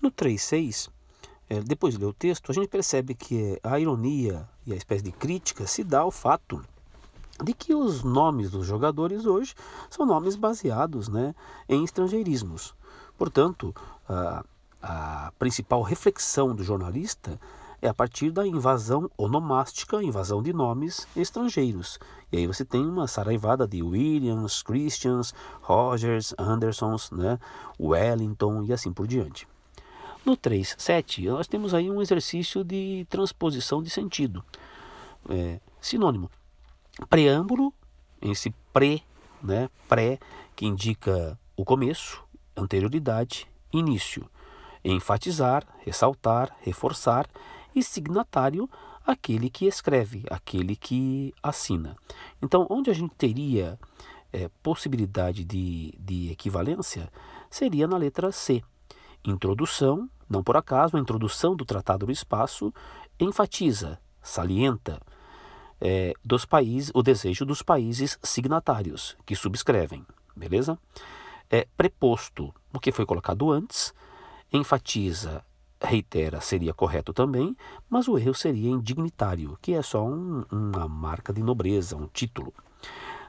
[0.00, 0.90] No 3.6,
[1.50, 5.02] é, depois de ler o texto, a gente percebe que a ironia e a espécie
[5.02, 6.64] de crítica se dá ao fato
[7.42, 9.54] de que os nomes dos jogadores hoje
[9.90, 11.34] são nomes baseados né,
[11.68, 12.74] em estrangeirismos.
[13.16, 13.74] Portanto,
[14.08, 14.44] a,
[14.82, 17.40] a principal reflexão do jornalista
[17.80, 21.98] é a partir da invasão onomástica, invasão de nomes estrangeiros.
[22.30, 27.38] E aí você tem uma saraivada de Williams, Christians, Rogers, Andersons, né,
[27.80, 29.46] Wellington e assim por diante.
[30.28, 34.44] No 3.7, nós temos aí um exercício de transposição de sentido.
[35.26, 36.30] É, sinônimo.
[37.08, 37.72] Preâmbulo,
[38.20, 39.00] esse pré,
[39.42, 40.18] né, pré,
[40.54, 42.22] que indica o começo,
[42.54, 44.28] anterioridade, início.
[44.84, 47.26] Enfatizar, ressaltar, reforçar
[47.74, 48.68] e signatário,
[49.06, 51.96] aquele que escreve, aquele que assina.
[52.42, 53.78] Então, onde a gente teria
[54.30, 57.10] é, possibilidade de, de equivalência
[57.48, 58.62] seria na letra C.
[59.24, 62.72] Introdução, não por acaso, a introdução do Tratado do Espaço
[63.18, 65.00] enfatiza, salienta
[65.80, 70.04] é, dos países, o desejo dos países signatários que subscrevem,
[70.36, 70.78] beleza?
[71.50, 73.94] É preposto, o que foi colocado antes,
[74.52, 75.42] enfatiza,
[75.80, 77.56] reitera, seria correto também,
[77.88, 82.52] mas o erro seria indignitário, que é só um, uma marca de nobreza, um título.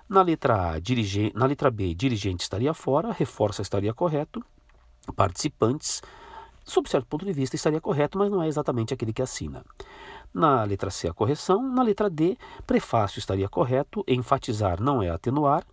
[0.08, 4.44] Na letra, a, dirige, na letra B, dirigente estaria fora, reforça estaria correto,
[5.16, 6.02] participantes,
[6.70, 9.64] sob certo ponto de vista, estaria correto, mas não é exatamente aquele que assina.
[10.34, 11.61] Na letra C, a correção.
[11.61, 15.66] Na letra D, prefácio estaria correto, enfatizar não é atenuar,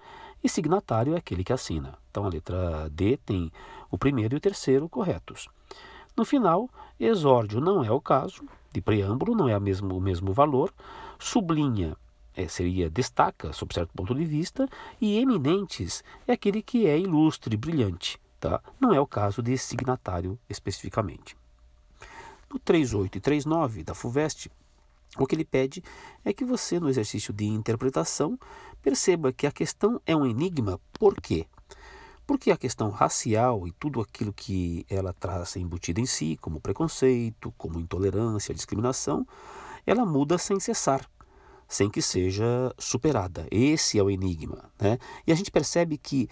[0.43, 1.99] e signatário é aquele que assina.
[2.11, 3.53] Então a letra D tem
[3.91, 5.49] o primeiro e o terceiro corretos.
[6.17, 10.73] No final, exórdio não é o caso, de preâmbulo não é mesmo, o mesmo valor,
[11.19, 11.97] sublinha
[12.35, 14.69] é, seria destaca, sob certo ponto de vista,
[15.01, 18.21] e eminentes é aquele que é ilustre, brilhante.
[18.47, 18.63] Tá?
[18.81, 21.37] Não é o caso de signatário especificamente.
[22.49, 24.49] No 3.8 e 3.9 da FUVEST,
[25.19, 25.83] o que ele pede
[26.25, 28.39] é que você, no exercício de interpretação,
[28.81, 30.79] perceba que a questão é um enigma.
[30.93, 31.45] Por quê?
[32.25, 37.53] Porque a questão racial e tudo aquilo que ela traz embutida em si, como preconceito,
[37.59, 39.27] como intolerância, discriminação,
[39.85, 41.05] ela muda sem cessar,
[41.67, 43.49] sem que seja superada.
[43.51, 44.71] Esse é o enigma.
[44.81, 44.99] Né?
[45.27, 46.29] E a gente percebe que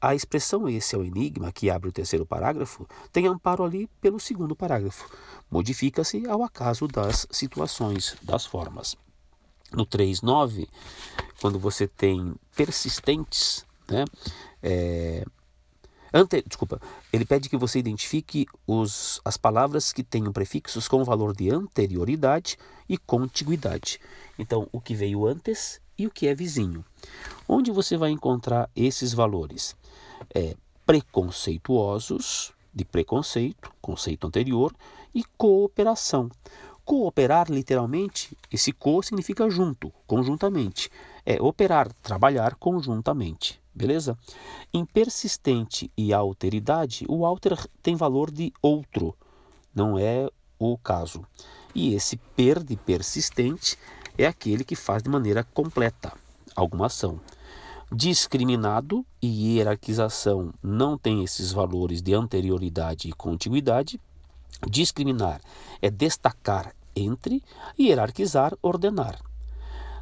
[0.00, 4.20] a expressão esse é o enigma, que abre o terceiro parágrafo, tem amparo ali pelo
[4.20, 5.08] segundo parágrafo.
[5.50, 8.96] Modifica-se ao acaso das situações, das formas.
[9.72, 10.68] No 3.9,
[11.40, 14.04] quando você tem persistentes, né,
[14.62, 15.24] é,
[16.12, 16.80] ante, desculpa,
[17.12, 22.56] ele pede que você identifique os, as palavras que tenham prefixos com valor de anterioridade
[22.88, 23.98] e contiguidade.
[24.38, 26.84] Então, o que veio antes e o que é vizinho.
[27.48, 29.74] Onde você vai encontrar esses valores?
[30.34, 34.74] é, preconceituosos, de preconceito, conceito anterior,
[35.14, 36.30] e cooperação.
[36.84, 40.90] Cooperar, literalmente, esse co significa junto, conjuntamente.
[41.24, 43.60] É operar, trabalhar conjuntamente.
[43.74, 44.16] Beleza?
[44.72, 49.14] Em persistente e alteridade, o alter tem valor de outro,
[49.74, 51.26] não é o caso.
[51.74, 53.76] E esse per de persistente
[54.18, 56.12] é aquele que faz de maneira completa
[56.54, 57.20] alguma ação.
[57.92, 64.00] Discriminado e hierarquização não tem esses valores de anterioridade e contiguidade.
[64.68, 65.40] Discriminar
[65.80, 67.44] é destacar entre,
[67.78, 69.20] hierarquizar, ordenar.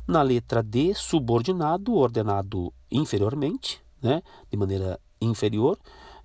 [0.06, 5.78] Na letra D, subordinado, ordenado inferiormente, né, de maneira inferior,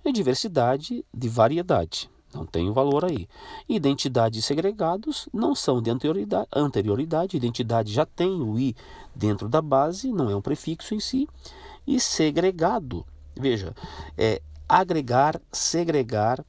[0.04, 2.10] e diversidade de variedade.
[2.32, 3.28] Não tem o valor aí.
[3.68, 7.36] Identidades segregados não são de anterioridade, anterioridade.
[7.36, 8.74] Identidade já tem o i
[9.14, 11.28] dentro da base, não é um prefixo em si.
[11.86, 13.04] E segregado,
[13.34, 13.74] veja,
[14.16, 16.44] é agregar, segregar.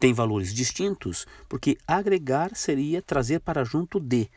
[0.00, 4.30] Tem valores distintos, porque agregar seria trazer para junto de,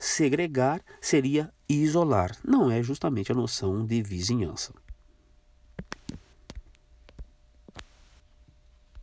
[0.00, 2.36] segregar seria isolar.
[2.44, 4.74] Não é justamente a noção de vizinhança.